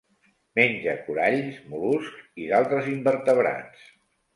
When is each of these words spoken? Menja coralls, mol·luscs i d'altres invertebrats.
Menja 0.59 0.95
coralls, 1.11 1.61
mol·luscs 1.75 2.43
i 2.47 2.51
d'altres 2.51 2.93
invertebrats. 2.99 3.91